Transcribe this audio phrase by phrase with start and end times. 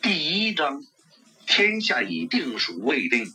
[0.00, 0.84] 第一章，
[1.48, 3.34] 天下已定属未定。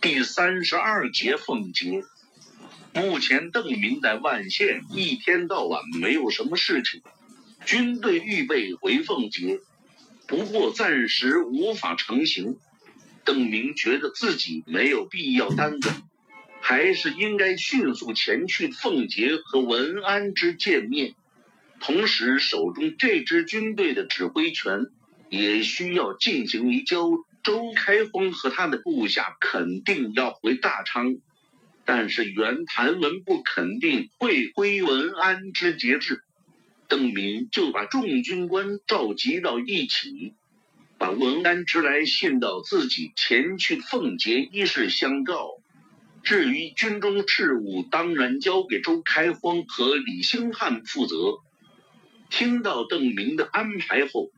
[0.00, 2.02] 第三十二节奉节。
[2.92, 7.00] 目前邓明在万县一天到晚没有什么事情，
[7.64, 9.60] 军队预备回奉节，
[10.26, 12.56] 不过暂时无法成行。
[13.24, 15.90] 邓明觉得自己没有必要耽搁，
[16.60, 21.14] 还是应该迅速前去奉节和文安之见面。
[21.82, 24.86] 同时，手中这支军队的指挥权
[25.28, 27.10] 也需要进行移交。
[27.42, 31.16] 周开封和他的部下肯定要回大昌，
[31.84, 36.22] 但是袁谭文不肯定会归文安之节制。
[36.86, 40.34] 邓明就把众军官召集到一起。
[40.98, 45.60] 把文安之来信到自己前去奉节一事相告。
[46.22, 51.40] 至于军中事务，当然交给周开封和李兴汉负责。
[52.32, 54.30] 听到邓明的安排后，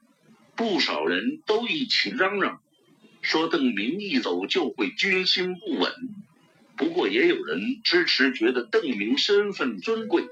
[0.56, 2.60] 不少人都一起嚷嚷，
[3.22, 5.92] 说邓明一走就会军心不稳。
[6.76, 10.24] 不过也有人支持，觉得邓明身份尊贵，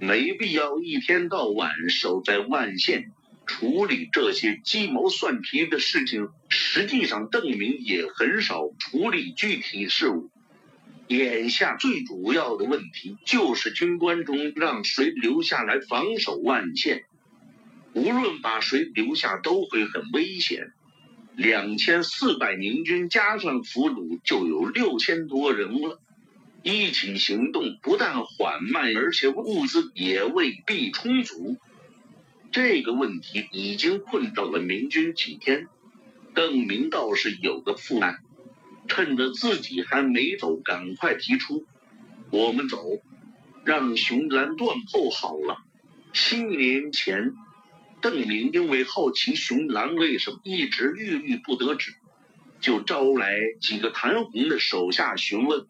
[0.00, 3.12] 没必要一天到晚守在万县。
[3.44, 10.30] 处理这些鸡毛蒜皮的事情，实际上邓明也很少处理具体事务。
[11.08, 17.04] 眼下最主要的问题就是军官中让谁留下来防守万县。
[17.92, 20.72] 无论把谁留下，都会很危险。
[21.36, 26.00] 两千四百明军加上俘虏，就有六千多人了。
[26.62, 31.56] 一起行动不但缓慢，而且物资也未必充足。
[32.50, 35.68] 这个问题已经困扰了明军几天，
[36.34, 38.18] 邓明倒是有个副案，
[38.86, 41.64] 趁着自己还没走，赶快提出：
[42.30, 43.00] 我们走，
[43.64, 45.62] 让熊兰断后好了。
[46.12, 47.34] 七年前，
[48.00, 51.94] 邓明因为好奇熊兰为什么一直郁郁不得志，
[52.60, 55.66] 就招来几个谭红的手下询问，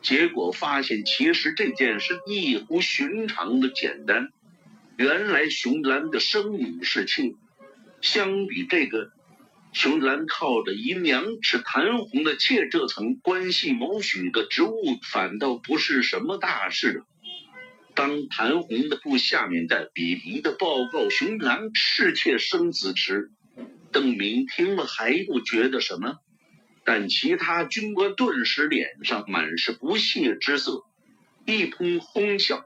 [0.00, 4.30] 结果发现其实这件事异乎寻常的简单。
[4.96, 7.34] 原来熊兰的生母是妾，
[8.00, 9.10] 相比这个，
[9.74, 17.02] 熊兰靠着姨娘是谭红的妾这层关系谋取个职务，反倒不是什么大事。
[17.92, 23.32] 当谭红的部下面在鄙夷的报告熊兰侍妾生子时，
[23.90, 26.18] 邓明听了还不觉得什么，
[26.84, 30.84] 但其他军官顿时脸上满是不屑之色，
[31.46, 32.64] 一通哄笑。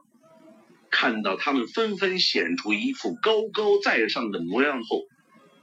[0.91, 5.05] 看到他们纷纷显出一副高高在上的模样后，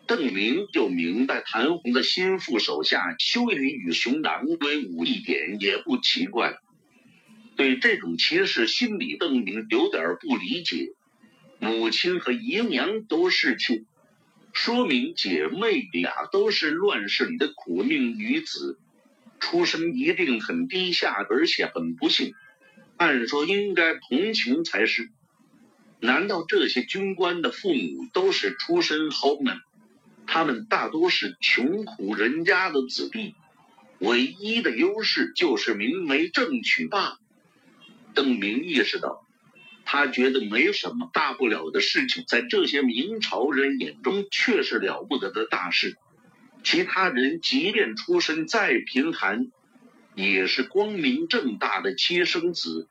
[0.07, 6.59] 邓明就明白谭红的心腹手下修理与熊狼威武一点也不奇怪。
[7.55, 10.94] 对这种歧视心理，邓明有点不理解。
[11.59, 13.83] 母亲和姨娘都是妾，
[14.53, 18.77] 说明姐妹俩都是乱世里的苦命女子，
[19.39, 22.33] 出身一定很低下，而且很不幸。
[22.97, 25.09] 按说应该同情才是。
[25.99, 29.57] 难道这些军官的父母都是出身豪门？
[30.28, 33.36] 他们大多是穷苦人家的子弟，
[34.00, 37.18] 唯一的优势就是明媒正娶罢了。
[38.13, 39.25] 邓明意识到，
[39.86, 45.97] 他觉得没什么大不了的事情，在这些明朝人眼中却是了不得的大事。
[46.63, 49.52] 其他人即便出身再贫寒，
[50.16, 52.88] 也是光明正大的亲生子。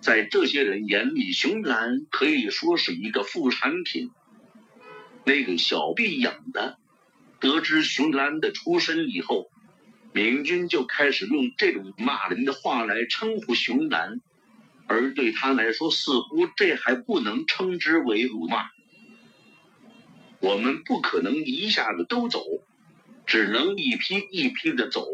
[0.00, 4.10] 在这些人眼里，熊兰可以说是一个副产品。
[5.26, 6.78] 那个小婢养的，
[7.40, 9.50] 得知熊兰的出身以后，
[10.12, 14.20] 明军就开始用这种骂人的话来称呼熊兰，
[14.86, 18.70] 而对他来说，似乎这还不能称之为辱骂。
[20.38, 22.44] 我们不可能一下子都走，
[23.26, 25.04] 只能一批一批的走，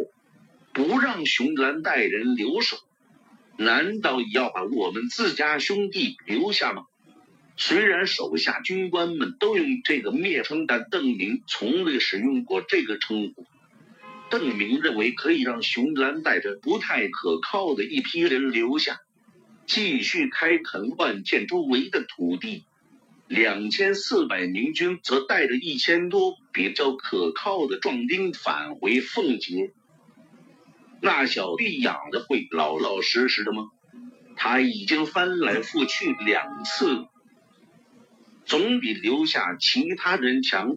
[0.74, 2.76] 不让熊兰带人留守。
[3.56, 6.84] 难道要把我们自家兄弟留下吗？
[7.56, 13.46] 虽然手下军官们都用这个蔑称，但邓明从未使用过这个称呼。
[14.30, 19.00] 邓明认为可以让熊兰带着不太可靠的一批人留下，
[19.66, 22.64] 继续开垦万县周围的土地。
[23.28, 29.72] 两千四百明军则带着一千多比较可靠的壮丁返回奉节。
[31.00, 33.70] 那小弟养的会老老实实的吗？
[34.36, 37.06] 他已经翻来覆去两次，
[38.52, 40.76] 总比留下其他人强。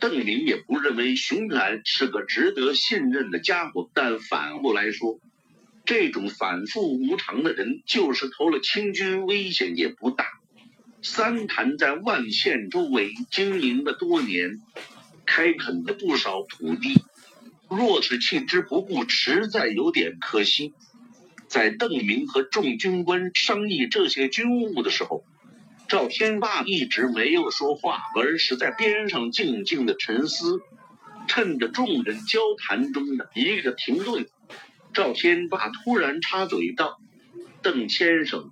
[0.00, 5.20] 邓明也不认为熊兰是个值得信任的家伙，但反过来说，
[5.84, 10.24] 这种反复无常的人，就是投了清军，危险也不大。
[11.00, 14.60] 三潭在万县周围经营了多年，
[15.24, 17.04] 开垦了不少土地，
[17.70, 20.74] 若是弃之不顾，实在有点可惜。
[21.46, 25.24] 在邓明和众军官商议这些军务的时候，
[25.88, 30.60] 赵天霸一直没有说话，而是在边上静静的沉思。
[31.28, 34.26] 趁着众人交谈中的一个停顿，
[34.92, 37.00] 赵天霸突然插嘴道
[37.62, 38.50] ：“邓先生，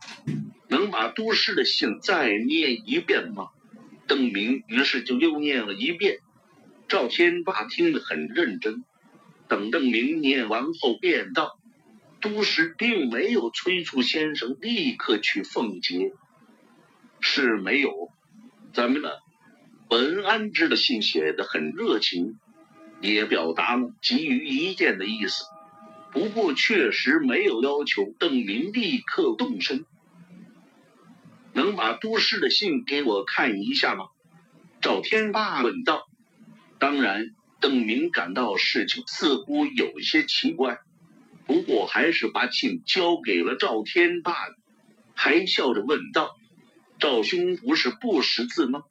[0.69, 3.49] 能把都师的信再念一遍吗？”
[4.07, 6.19] 邓明于是就又念了一遍。
[6.89, 8.85] 赵天霸听得很认真，
[9.49, 11.59] 等邓明念完后，便道。
[12.21, 16.13] 都师并没有催促先生立刻去奉节，
[17.27, 18.11] 是没有。
[18.75, 19.23] 咱们的？
[19.89, 22.39] 文安之的信写得很热情，
[23.01, 25.45] 也表达了急于一见的意思。
[26.13, 29.87] 不过确实没有要求邓明立刻动身。
[31.55, 34.05] 能把都市的信给我看一下吗？
[34.83, 36.05] 赵天霸问道。
[36.79, 37.35] 当然。
[37.61, 40.81] 邓明感到事情似乎有些奇怪。
[41.47, 44.35] 不过还是把信交给了赵天霸，
[45.15, 46.37] 还笑着问道
[46.99, 48.83] ：“赵兄不是不识字吗？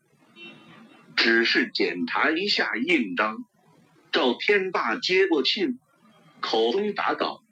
[1.15, 3.45] 只是检查一下印章。”
[4.11, 5.79] 赵天霸接过信，
[6.39, 7.43] 口中答道：“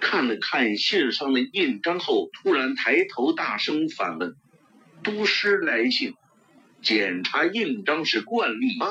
[0.00, 4.34] 看了看信上的印章后，突然抬头大声反问
[5.04, 6.14] ：‘都师来信，
[6.82, 8.86] 检查印章是惯例吗？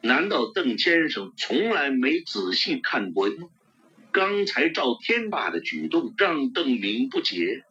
[0.00, 3.48] 难道邓先生从来没仔细看过吗？’”
[4.10, 7.64] 刚才赵天霸的举动让邓明不解，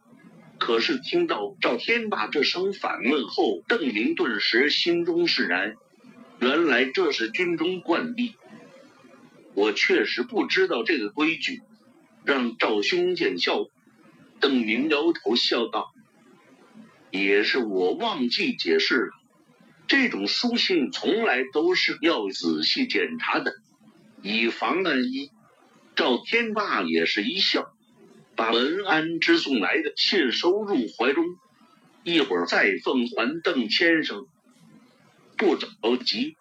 [0.64, 5.76] 可是听到赵天霸这声反问后，邓明顿时心中释然。
[6.40, 8.36] 原来这是军中惯例，
[9.56, 11.60] 我确实不知道这个规矩，
[12.24, 13.66] 让赵兄见笑。
[14.40, 15.92] 邓明摇头笑道
[17.12, 19.12] ：“也是我忘记解释了，
[19.88, 23.54] 这种书信从来都是要仔细检查的，
[24.22, 25.30] 以防万一。”
[25.94, 27.66] 赵天霸也是一笑，
[28.36, 31.24] 把文安之送来的信收入怀中，
[32.04, 34.26] 一会儿再奉还邓先生。
[35.38, 35.68] 不着
[36.04, 36.36] 急，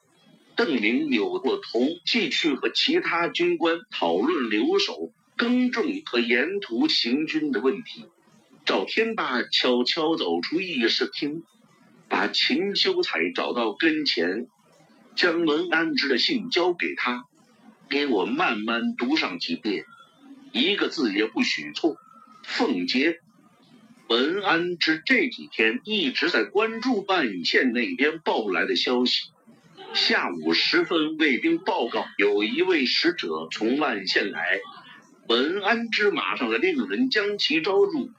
[0.56, 8.06] 邓明扭过头，继续和其他军官讨论留守、耕种和沿途行军的问题。
[8.64, 11.42] 赵天霸悄悄走出议事厅，
[12.08, 14.46] 把秦修才找到跟前，
[15.16, 17.24] 将文安之的信交给他。
[17.88, 19.84] 给我慢慢读上几遍，
[20.52, 21.96] 一个字也不许错。
[22.44, 23.20] 奉接，
[24.08, 29.30] 文安之这几天一直在关注万县那边报来的消息。
[29.94, 34.60] 下午时分，卫兵报告有一位使者从万县来，
[35.28, 38.10] 文安之马上的令人将其招入。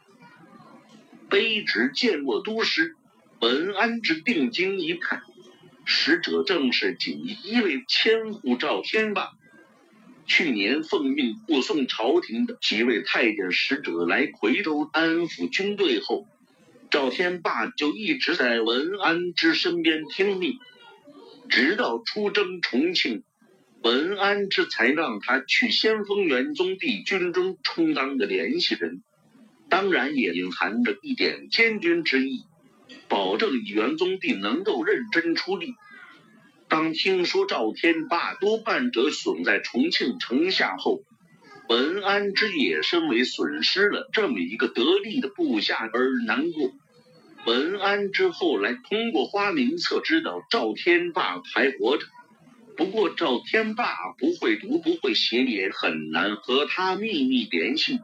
[1.30, 2.96] 卑职见过都师。
[3.40, 5.22] 文安之定睛一看，
[5.84, 9.32] 使者正是锦衣卫千户赵天霸。
[10.26, 16.26] 去年奉命护送朝廷的几位太监使者来夔州安抚军队后，
[16.90, 20.60] 赵天霸就一直在文安之身边听命，
[21.50, 23.24] 直到出征重庆，
[23.82, 29.04] 文安之才让他去先锋元宗帝军中充当的联系人，
[29.70, 32.44] 当然也隐含着一点监军之意，
[33.10, 35.74] 保证元宗帝能够认真出力。
[36.74, 41.04] 当听说赵天霸多半折损在重庆城下后，
[41.70, 46.72] 文安之也身为损失了这么一个得力的部下而难过。
[47.46, 52.08] 文安之后来通过花名册知道赵天霸还活着，
[52.76, 58.00] 不过赵天霸不会读不会写，也很难和他秘密联系。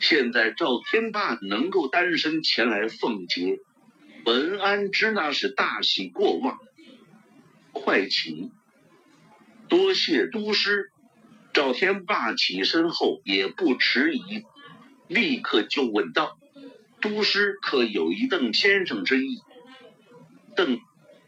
[0.00, 3.60] 现在赵天霸能够单身前来奉节，
[4.24, 6.58] 文安之那是大喜过望。
[7.72, 8.50] 快起！
[9.68, 10.90] 多谢都师。
[11.52, 14.44] 赵天霸起身后也不迟疑，
[15.06, 16.38] 立刻就问道
[17.02, 19.40] ：“都师可有一邓先生之意？”
[20.56, 20.78] 邓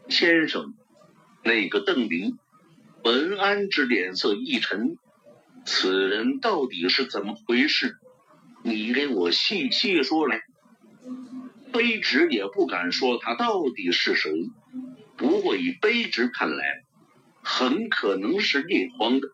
[0.08, 0.74] 先生，
[1.42, 2.34] 那个邓离。
[3.02, 4.96] 文安之脸色一沉，
[5.66, 7.98] 此人到底是怎么回事？
[8.62, 10.40] 你给我细细说来。
[11.70, 14.32] 卑职也不敢说他到底是谁。
[15.24, 16.84] 不过以卑职看来，
[17.42, 19.28] 很可能是聂荒的。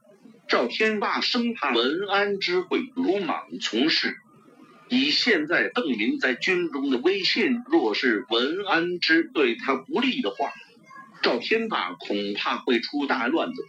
[0.49, 4.17] 赵天霸生怕文安之会鲁莽从事，
[4.89, 10.53] 以现在邓明在军中的威信，若是文安之对他不利的话，
[11.23, 13.63] 赵天霸恐怕会出大乱子。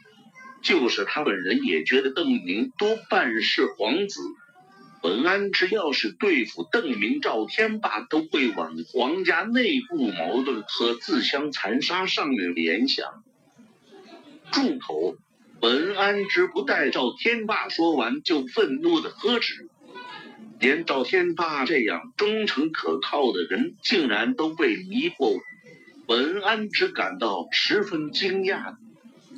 [0.62, 4.22] 就是他本人也觉得邓明多半是皇子，
[5.02, 13.24] 文安之要是对付邓明、赵天霸，都会往皇家内部矛盾和自相残杀上面联想。
[14.52, 15.16] 住口！
[15.60, 19.70] 文安之不待赵天霸说完，就愤怒的呵斥。
[20.60, 25.40] 连赵天霸这样忠诚可靠的人，竟然都被迷惑。
[26.08, 28.76] 文安之感到十分惊讶。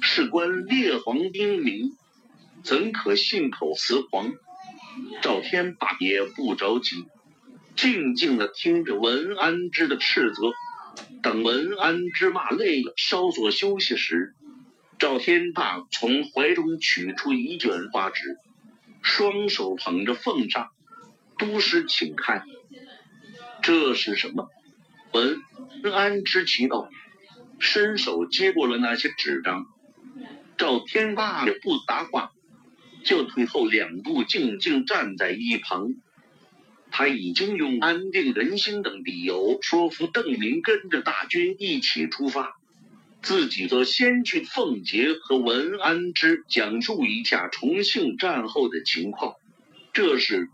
[0.02, 1.96] 事关列皇英明，
[2.64, 4.34] 怎可信口雌黄？
[5.22, 7.06] 赵天霸也不着急，
[7.76, 10.52] 静静的听着文安之的斥责。
[11.22, 14.36] 等文安之骂累了，稍作休息时，
[15.00, 18.38] 赵天霸从怀中取出一卷画纸，
[19.02, 20.70] 双手捧着奉上。
[21.40, 22.46] 都师，请看，
[23.64, 24.50] 这是什么？
[25.12, 25.42] 文
[25.94, 26.88] 安之奇道，
[27.60, 29.66] 伸手接过了那些纸张。
[30.58, 32.32] 赵天霸也不答话。
[33.04, 35.94] 就退后两步，静静站在一旁。
[36.92, 42.56] 他已经用安定人心等理由说服邓明跟着大军一起出发，
[43.24, 49.36] 自己则先去奉节和文安之讲述一下重庆战后的情况。
[49.92, 50.50] 这是，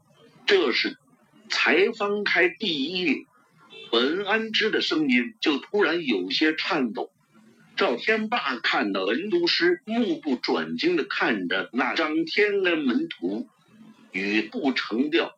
[0.45, 0.97] 这是，
[1.49, 3.25] 才翻开第一页，
[3.91, 7.11] 文安之的声音就突然有些颤抖。
[7.79, 13.47] 赵天霸看到文都师目不转睛地看着那张天安门图，
[14.11, 15.37] 语不成调，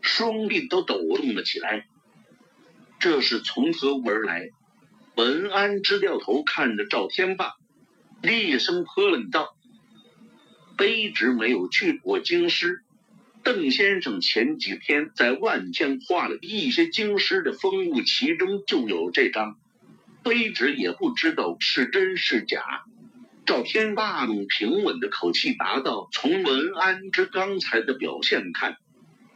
[0.00, 1.88] 双臂都抖动了起来。
[3.00, 4.50] 这是从何而来？
[5.16, 7.54] 文安之掉头看着赵天霸，
[8.22, 9.56] 厉声喝冷道
[10.78, 12.84] ：“卑职没有去过京师，
[13.42, 19.58] 邓先生前几天在万江画了一些京师的风物，其中就有这张。”
[20.22, 22.62] 卑职也不知道是真是假。
[23.44, 28.76] 赵天霸用平稳的口气答道：“从文安之刚才的表现看，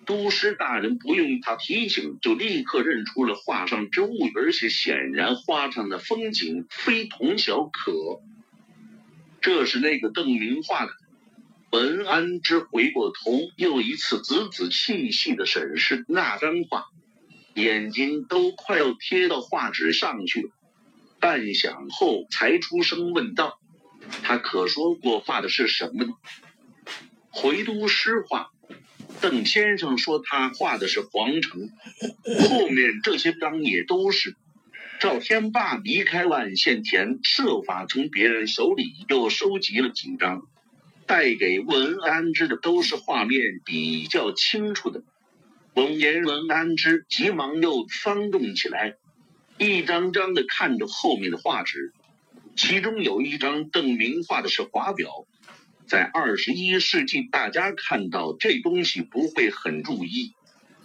[0.05, 8.21] 都师大人不用他提醒，就立刻认出了画上之物，而且显然画上的风景非同小可。
[9.41, 10.93] 这是那个邓明画的。”
[11.73, 16.85] 文安之回过头，又一次仔仔细细的审视那张画，
[17.55, 20.51] 眼睛都快要贴到画纸上去了。
[21.21, 23.59] 半晌后，才出声问道
[24.23, 26.13] ：“他可说过画的是什么呢？”
[27.31, 28.51] 回都诗画，
[29.21, 31.71] 邓先生说他画的是皇城，
[32.49, 34.37] 后面这些章也都是。
[34.99, 40.47] 赵天霸离开万县前，设法从别人手里又收集了几张，
[41.07, 45.03] 带给文安之的都是画面比较清楚的。
[45.75, 48.97] 闻言，文安之急忙又翻动起来。
[49.59, 51.93] 一张张的看着后面的画纸，
[52.57, 55.27] 其中有一张邓明画的是华表。
[55.87, 60.35] 在二十一世纪，大家看到这东西不会很注意，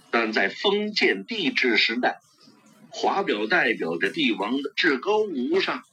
[0.10, 2.22] 但在封建帝制时代，
[2.90, 5.84] 华表代表着帝王的至高无上、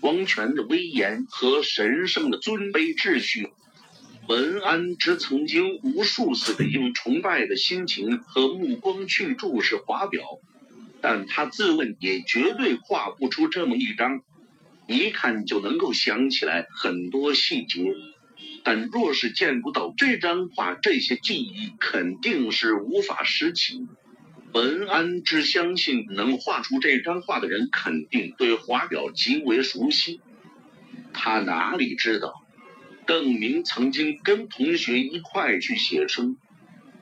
[0.00, 3.48] 王权的威严和神圣的尊卑秩序。
[4.28, 10.22] 文安之曾经无数次的用崇拜的心情和目光去注视华表。
[11.02, 14.22] 但他自问也绝对画不出这么一张，
[14.86, 17.94] 一看就能够想起来很多细节。
[18.62, 23.86] 但若是见不到这张画，这些记忆肯定是无法拾起。
[24.52, 30.20] 文安之相信，能画出这张画的人肯定对华表极为熟悉。
[31.12, 32.44] 他哪里知道，
[33.06, 36.36] 邓明曾经跟同学一块去写生，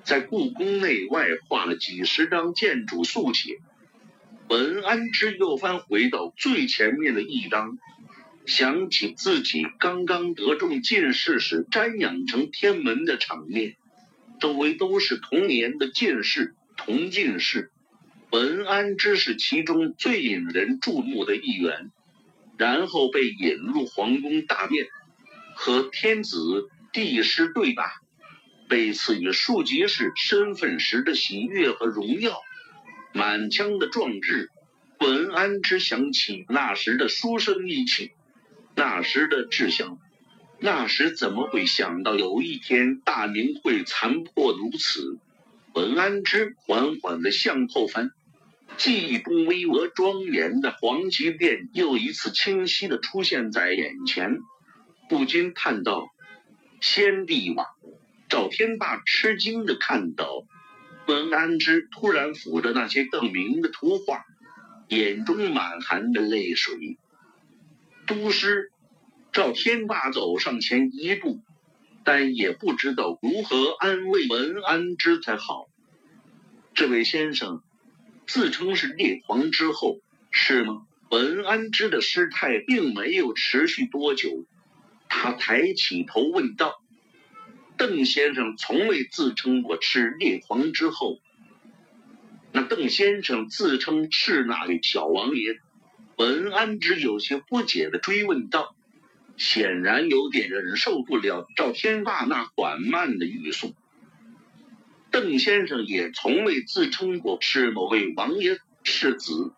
[0.05, 3.59] 在故宫内外画了几十张建筑速写。
[4.49, 7.79] 文安之又翻回到最前面的一章，
[8.47, 13.77] 想起自己刚刚得中进士时瞻仰成天门的场面，
[14.41, 17.71] 周围都是同年的进士、同进士。
[18.31, 21.91] 文安之是其中最引人注目的一员，
[22.57, 24.87] 然后被引入皇宫大殿，
[25.55, 27.93] 和天子、帝师对打，
[28.67, 32.41] 被赐予庶吉士身份时的喜悦和荣耀。
[33.19, 34.49] 满腔的壮志，
[35.01, 38.13] 文安之想起那时的书生意气，
[38.77, 39.99] 那时的志向，
[40.61, 45.19] 那时怎么会想到有一天大明会残破如此？
[45.75, 48.13] 文安之缓缓的向后翻，
[48.77, 54.39] 记忆中巍峨庄严的黄旗殿又一次清晰的出现在眼前，
[55.09, 56.07] 不禁叹道
[56.81, 57.65] ：“先帝啊！”
[58.31, 60.45] 赵天霸吃惊的看到。
[61.09, 64.27] 文安之突然抚着那些邓明的图画，
[64.89, 66.99] 眼中满含着泪水。
[68.07, 68.71] 都师
[69.33, 71.41] 赵天霸走上前一步，
[72.05, 75.71] 但也不知道如何安慰文安之才好。
[76.75, 77.63] 这位先生
[78.27, 80.01] 自称是列皇之后，
[80.31, 80.83] 是吗？
[81.11, 84.45] 文安之的失态并没有持续多久，
[85.09, 86.75] 他抬起头问道
[87.79, 91.21] ：“邓先生从未自称过是列皇之后，
[92.53, 95.61] 那邓先生自称是哪位小王爷？”
[96.19, 98.75] 文安之有些不解的追问道，
[99.37, 103.73] 显然有点忍受不了赵天霸那缓慢的语速。
[105.13, 109.53] 邓先生也从未自称过是某位王爷世子。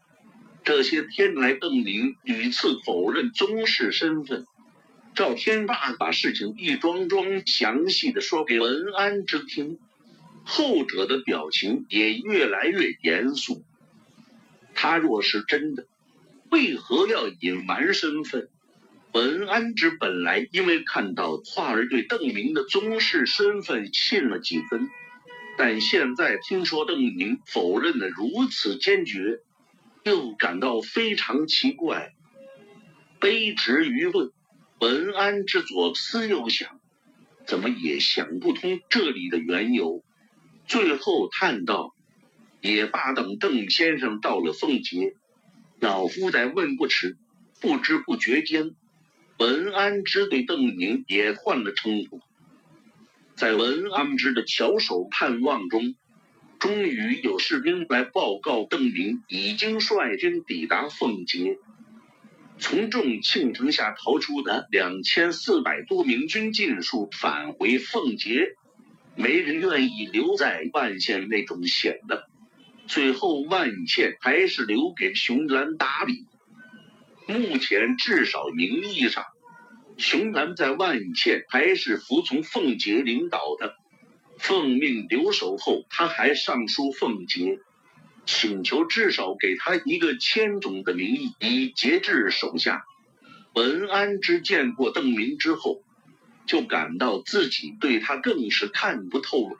[0.63, 4.47] 这些天来，邓明屡次否认宗室身份。
[5.15, 9.79] 赵天霸把事情一桩桩详细的说给文安之听，
[10.45, 13.65] 后者的表情也越来越严肃。
[14.75, 15.87] 他若是真的，
[16.49, 18.49] 为何要隐瞒身份？
[19.13, 24.89] 文安之本来因为看到画儿对邓明的宗室身份信了几分，
[25.59, 29.41] 但现在听说邓明否认的如此坚决。
[30.03, 32.15] 又感到非常奇怪，
[33.21, 34.31] 卑职愚钝。
[34.81, 36.81] 文安之左思右想，
[37.47, 40.03] 怎么也想不通这里的缘由。
[40.67, 41.95] 最后叹道
[42.63, 45.15] ：“也罢，等邓先生到了凤节，
[45.79, 47.19] 老夫再问不迟。”
[47.61, 48.71] 不知不觉间，
[49.37, 52.23] 文安之对邓宁也换了称呼。
[53.37, 55.95] 在文安之的翘首盼望中。
[56.59, 61.59] 终于有士兵来报告，邓宁已经率军抵达奉节。
[62.61, 68.55] 从众庆城下逃出的两千四百多名军尽数返回奉节，
[69.17, 72.29] 没人愿意留在万县那种险的。
[72.87, 76.27] 最后，万县还是留给熊兰打理。
[77.27, 79.25] 目前，至少名义上，
[79.97, 83.75] 熊兰在万县还是服从奉节领导的。
[84.39, 87.59] 奉命留守后，他还上书奉节，
[88.33, 92.85] 请求至少给他一个千总的名义，以节制手下。
[93.55, 95.83] 文安之见过邓明之后，
[96.47, 99.57] 就感到自己对他更是看不透了。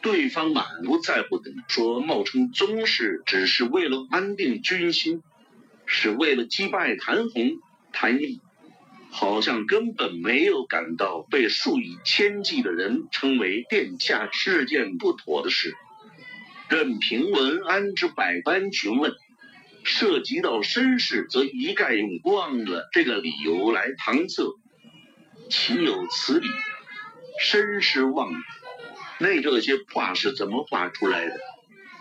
[0.00, 5.22] 对方满不在乎的说，冒充宗室只是为了安定军心，
[5.86, 7.60] 是为了击败谭红、
[7.92, 8.40] 谭毅。
[9.10, 15.76] 好像根本没有感到被数以千计的人称为殿下是件不妥的事。
[16.72, 19.12] 任凭文安之百般询问，
[19.84, 24.58] 涉及到身世，则一概用忘了这个理由来搪塞。
[25.50, 26.46] 岂有此理！
[27.38, 28.38] 身世忘了，
[29.18, 31.36] 那这些话是怎么画出来的？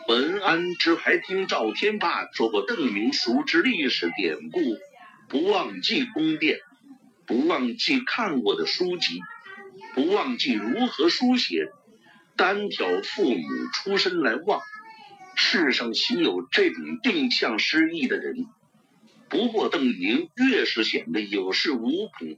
[0.08, 4.62] 文安之还听赵天霸说过，邓明熟知历史典故，
[5.28, 6.60] 不忘记宫殿。
[7.28, 9.20] 不忘记看过的书籍，
[9.96, 11.68] 不忘记如何书写，
[12.36, 14.62] 单挑父母出身来望。
[15.36, 18.46] 世上岂有这种定向失意的人？
[19.30, 22.38] 不过邓宁越是显得有恃无恐，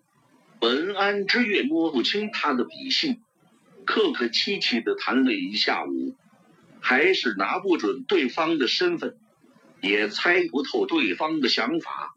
[0.62, 3.20] 文安之越摸不清他的底细，
[3.84, 6.16] 客客气气的谈了一下午，
[6.80, 9.18] 还是拿不准对方的身份，
[9.82, 12.16] 也猜不透对方的想法。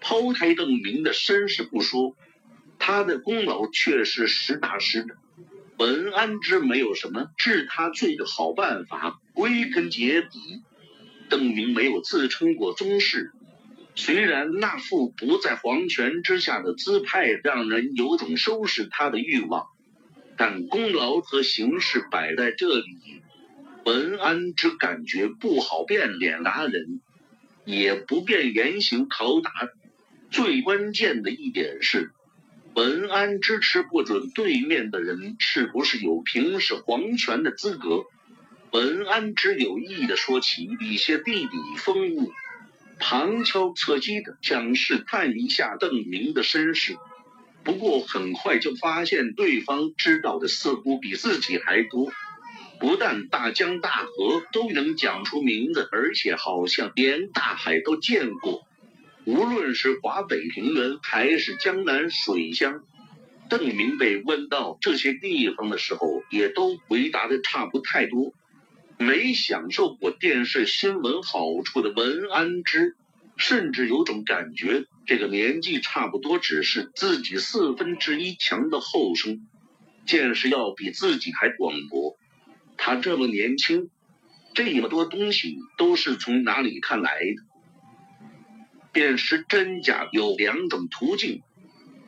[0.00, 2.14] 抛开邓明的身世不说，
[2.78, 5.16] 他的功劳却是实打实的。
[5.78, 9.20] 文安之没有什么治他罪的好办法。
[9.32, 10.62] 归根结底，
[11.28, 13.30] 邓明没有自称过宗室。
[13.94, 19.66] 虽然那副不在皇权之下的姿态让人有种收拾他的欲望，
[20.36, 23.22] 但功劳和形势摆在这里，
[23.84, 27.00] 文安之感觉不好变脸拿人，
[27.64, 29.52] 也不便严刑拷打。
[30.30, 32.12] 最关键的一点是，
[32.78, 38.04] 文安支持不准对面的人是不是有平视皇权的资格。
[38.70, 42.30] 文安之有意的说起一些地理风物，
[43.00, 46.96] 旁敲侧击的想试探一下邓明的身世。
[47.64, 52.12] 不过很快就发现对方知道的似乎比自己还多，
[52.78, 58.67] 不但大江大河都能讲出名字，而且好像连大海都见过。
[59.28, 62.80] 无论是华北平原还是江南水乡，
[63.50, 68.32] 邓明被问到这些地方的时候，也都回答的差不太多。
[68.96, 72.96] 没享受过电视新闻好处的文安之，
[73.36, 79.46] 甚至有种感觉，这个年纪差不多只是自己四分之一强的后生，
[80.06, 82.16] 见识要比自己还广博。
[82.78, 83.90] 他这么年轻，
[84.54, 87.47] 这么多东西都是从哪里看来的？
[88.92, 91.42] 辨识真假有两种途径，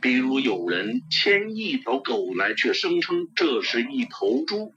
[0.00, 4.72] 比如有人牵一条狗来，却声称这是一头猪。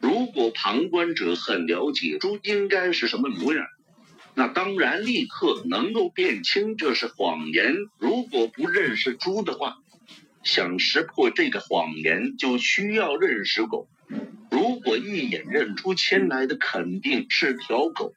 [0.00, 3.66] 如果旁观者很了解猪应该是什么模样，
[4.34, 7.76] 那当然立刻能够辨清这是谎言。
[7.98, 9.78] 如果不认识猪的话，
[10.42, 13.88] 想识破这个谎言，就需要认识狗。
[14.50, 18.14] 如果一眼认出牵来的肯定是条狗，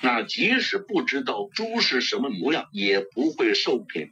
[0.00, 4.10] 那即使不知道猪是什么模样，也不会受骗。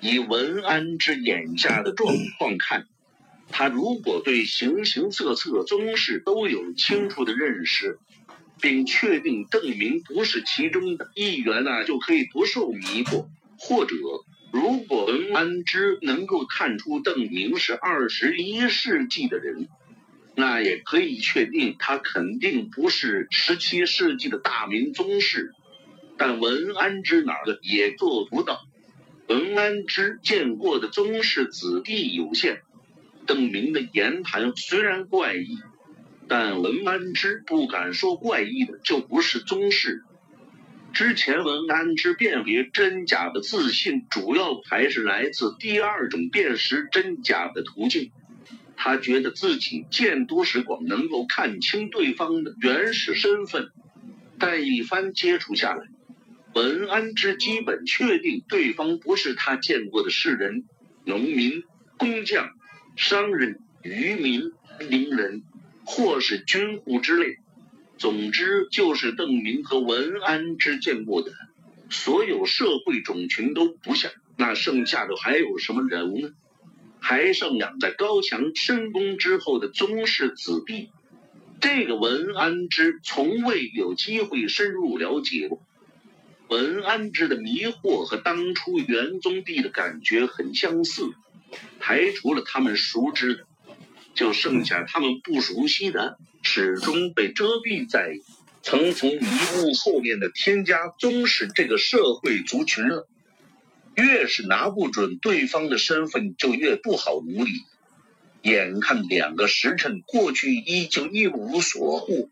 [0.00, 2.86] 以文安之眼下的状况看。
[3.50, 7.98] 他如果对形形色色宗室都有清楚的认识，
[8.60, 13.26] 并确定邓明不是其中的一员，那就可以不受迷惑；
[13.58, 13.94] 或者，
[14.52, 19.68] 如果文安之能够看出邓明是二十一世纪的人，
[20.38, 25.52] 那也可以确定他肯定不是十七世纪的大明宗室。
[26.16, 28.60] 但文安之哪个也做不到。
[29.26, 32.62] 文安之见过的宗室子弟有限。
[33.26, 35.58] 邓明的言谈虽然怪异，
[36.28, 40.04] 但文安之不敢说怪异的就不是宗室。
[40.92, 48.12] 之前文安之辨别真假的自信，主要还是来自第二种辨识真假的途径。
[48.80, 53.72] 他觉得自己见多识广，能够看清对方的原始身份。
[54.38, 55.88] 但一番接触下来，
[56.54, 60.64] 文安之基本确定对方不是他见过的世人、
[61.04, 61.64] 农民、
[61.98, 62.52] 工匠。
[62.96, 64.52] 商人、渔民、
[64.90, 65.44] 名人，
[65.84, 67.36] 或是军户之类，
[67.96, 71.30] 总之就是邓明和文安之见过的
[71.90, 74.10] 所有社会种群都不像。
[74.36, 76.30] 那剩下的还有什么人呢？
[77.00, 80.90] 还剩养在高墙深宫之后的宗室子弟。
[81.60, 85.60] 这个文安之从未有机会深入了解过。
[86.48, 91.10] 文安之的迷惑和当初元宗帝的感觉很相似。
[91.80, 93.46] 排除了他们熟知的，
[94.14, 98.18] 就剩下他们不熟悉的，始终被遮蔽在
[98.62, 103.08] 层层迷雾后面的天家宗室这个社会族群了。
[103.98, 107.50] 越是拿不准对方的身份，就越不好无理。
[108.42, 112.30] 眼看两个时辰过去，依旧一无所获，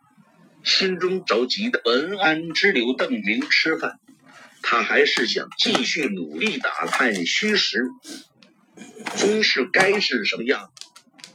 [0.62, 3.98] 心中着急的文安之留邓明吃饭，
[4.62, 7.88] 他还是想继续努力打探虚实。
[9.16, 10.70] 宗室该是什么样？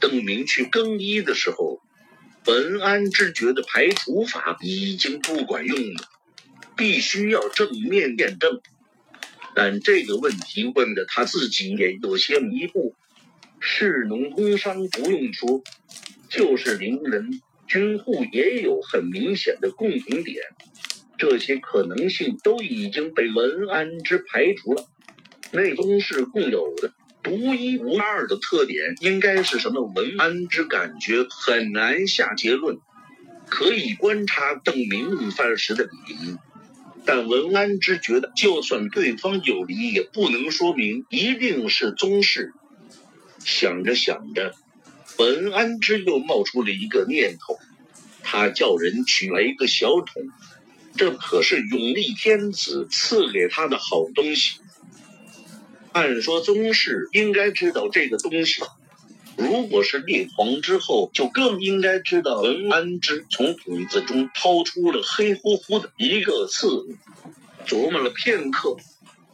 [0.00, 1.82] 邓明去更衣的时候，
[2.46, 6.08] 文安之觉得排除法已经不管用了，
[6.74, 8.62] 必须要正面验证。
[9.54, 12.94] 但这个问题问的他自己也有些迷糊。
[13.60, 15.62] 士农工商不用说，
[16.28, 20.42] 就是邻人、军户也有很明显的共同点，
[21.16, 24.88] 这些可能性都已经被文安之排除了。
[25.52, 26.92] 那宗是共有的。
[27.22, 29.84] 独一无二的特点应该是什么？
[29.94, 32.78] 文安之感觉很难下结论，
[33.48, 36.36] 可以观察邓明午饭时的礼仪，
[37.04, 42.52] 但文安之觉得，就算对方有礼，也不能说明一定是宗室。
[43.44, 44.54] 想着想着，
[45.18, 47.58] 文安之又冒出了一个念头，
[48.22, 50.28] 他叫人取来一个小桶，
[50.96, 54.60] 这可是永历天子赐给他的好东西。
[55.90, 58.62] 按说宗室应该知道这个东西，
[59.36, 62.40] 如果是列皇之后，就更应该知道。
[62.40, 66.66] 文安之从桶子中掏出了黑乎乎的一个刺，
[67.66, 68.76] 琢磨了片刻，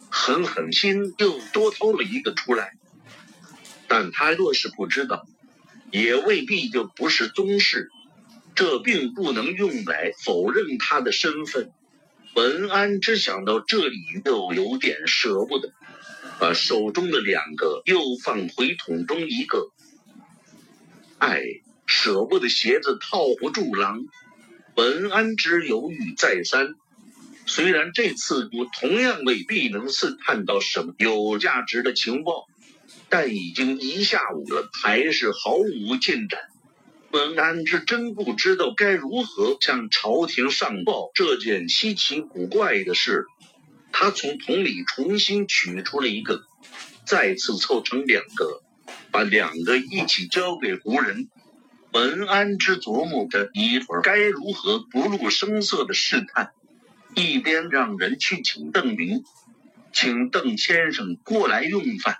[0.09, 2.73] 狠狠心又多掏了一个出来。
[3.89, 5.27] 但他若是不知道，
[5.91, 7.91] 也未必就不是宗室，
[8.55, 11.71] 这并不能用来否认他的身份。
[12.35, 15.73] 文安之想到这里，又有点舍不得。
[16.39, 19.73] 把手中的两个又放回桶中一个，
[21.19, 21.43] 哎，
[21.87, 24.05] 舍不得鞋子套不住狼。
[24.77, 26.75] 文安之犹豫再三，
[27.47, 32.47] 虽然这次我同样未必能刺探到什么有价值的情报，
[33.09, 36.41] 但已经一下午了，还是毫无进展。
[37.11, 43.27] 文安之真不知道该如何向朝廷上报这件稀奇古怪的事。
[43.91, 46.43] 他从桶里重新取出了一个，
[47.05, 48.63] 再次凑成两个，
[49.11, 51.29] 把两个一起交给仆人。
[51.91, 56.53] 文安之琢磨着一会儿该如何不露声色的试探，
[57.15, 59.25] 一边让人去请邓明，
[59.93, 62.19] 请邓先生过来用饭。